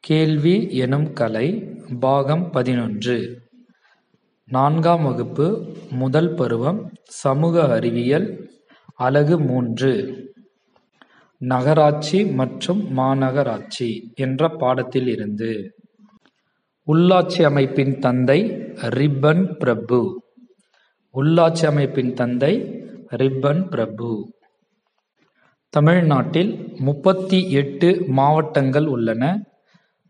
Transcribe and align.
கேள்வி 0.00 0.74
எனும் 0.74 1.12
கலை 1.12 1.76
பாகம் 2.00 2.50
பதினொன்று. 2.50 3.42
நான்காம் 4.46 5.02
வகுப்பு 5.04 5.74
முதல் 5.90 6.34
பருவம் 6.34 6.90
சமூக 7.02 7.68
அறிவியல் 7.68 8.50
அலகு 8.94 9.40
மூன்று. 9.40 9.92
நகராட்சி 11.38 12.26
மற்றும் 12.26 12.96
மாநகராட்சி 12.96 14.14
என்ற 14.14 14.48
பாடத்தில் 14.48 15.06
இருந்து. 15.06 15.74
உள்ளாட்சி 16.86 17.42
அமைப்பின் 17.42 17.98
தந்தை 17.98 18.50
ரிப்பன் 18.74 19.56
பிரபு. 19.58 20.22
உள்ளாட்சி 21.14 21.66
அமைப்பின் 21.66 22.12
தந்தை 22.12 22.82
ரிப்பன் 23.10 23.68
பிரபு. 23.68 24.32
தமிழ்நாட்டில் 25.68 26.74
முப்பத்தி 26.78 27.50
எட்டு 27.50 28.04
மாவட்டங்கள் 28.06 28.86
உள்ளன. 28.86 29.42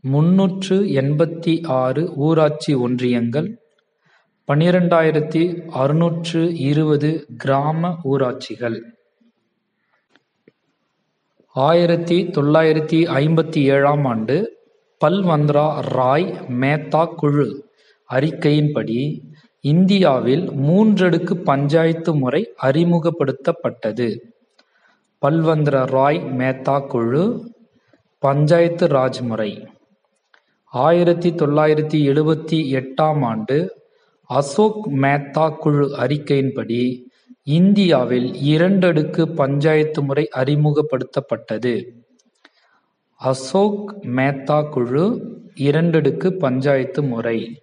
முன்னூற்று 0.03 0.77
எண்பத்தி 1.01 1.67
ஆறு 1.67 2.13
ஊராட்சி 2.17 2.75
ஒன்றியங்கள் 2.75 3.49
பன்னிரெண்டாயிரத்தி 4.49 5.43
அறுநூற்று 5.71 6.57
இருபது 6.57 7.27
கிராம 7.37 7.91
ஊராட்சிகள். 8.05 8.79
ஆயிரத்தி 11.55 12.27
தொள்ளாயிரத்தி 12.27 13.01
ஐம்பத்தி 13.21 13.63
ஏழாம் 13.63 14.05
ஆண்டு 14.05 14.37
பல்வந்த்ரா 15.05 15.81
ராய் 15.81 16.39
மேத்தா 16.49 17.15
குழு 17.15 17.69
அறிக்கையின்படி 18.11 19.21
இந்தியாவில் 19.61 20.51
மூன்றடுக்கு 20.51 21.35
பஞ்சாயத்து 21.35 22.15
முறை 22.15 22.53
அறிமுகப்படுத்தப்பட்டது. 22.63 24.09
பல்வந்த்ர 25.23 25.85
ராய் 25.87 26.23
மேத்தா 26.39 26.87
குழு 26.87 27.53
பஞ்சாயத்து 28.19 28.87
ராஜ் 28.87 29.21
முறை. 29.21 29.67
ஆயிரத்தி 30.71 31.31
தொள்ளாயிரத்தி 31.31 31.99
எழுபத்தி 32.11 32.59
எட்டாம் 32.75 33.25
ஆண்டு 33.25 33.83
அசோக் 34.23 34.87
மேத்தா 34.87 35.57
குழு 35.57 35.89
அறிக்கையின்படி 35.89 37.05
இந்தியாவில் 37.43 38.33
இரண்டடுக்கு 38.33 39.35
பஞ்சாயத்து 39.35 40.03
முறை 40.03 40.29
அறிமுகப்படுத்தப்பட்டது. 40.37 41.91
அசோக் 43.15 43.99
மேத்தா 44.03 44.69
குழு 44.69 45.05
இரண்டடுக்கு 45.55 46.31
பஞ்சாயத்து 46.31 47.03
முறை. 47.03 47.63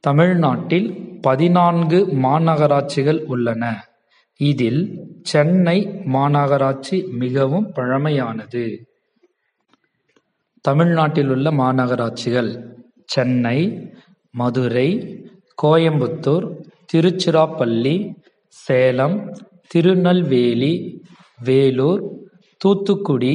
தமிழ்நாட்டில் 0.00 1.18
பதினான்கு 1.20 2.06
மாநகராட்சிகள் 2.06 3.24
உள்ளன. 3.24 3.88
இதில் 4.36 5.00
சென்னை 5.22 6.00
மாநகராட்சி 6.04 7.08
மிகவும் 7.10 7.72
பழமையானது. 7.72 8.91
தமிழ்நாட்டில் 10.64 11.28
உள்ள 11.28 11.50
மாநகராட்சிகள் 11.50 12.50
சென்னை 13.04 13.58
மதுரை 14.34 14.88
கோயம்புத்தூர் 15.62 16.46
திருச்சிராப்பள்ளி 16.92 17.94
சேலம் 18.56 19.16
திருநெல்வேலி 19.66 21.02
வேலூர் 21.44 22.02
தூத்துக்குடி 22.60 23.34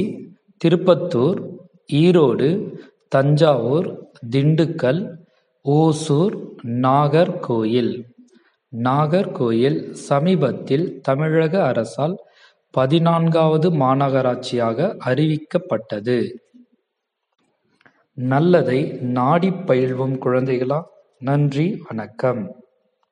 திருப்பத்தூர் 0.64 1.38
ஈரோடு 1.92 2.48
தஞ்சாவூர் 3.08 3.88
திண்டுக்கல் 4.30 5.02
ஓசூர் 5.64 6.34
நாகர்கோயில். 6.86 7.92
நாகர்கோயில் 8.72 9.78
சமீபத்தில் 10.08 11.00
தமிழக 11.00 11.54
அரசால் 11.64 12.16
பதினான்காவது 12.74 13.68
மாநகராட்சியாக 13.84 14.88
அறிவிக்கப்பட்டது. 15.10 16.18
நல்லதை 18.18 18.98
நாடிப் 19.00 19.62
பயில்வோம் 19.66 20.18
குழந்தைகளா? 20.24 20.82
நன்றி 21.18 21.82
வணக்கம். 21.88 22.57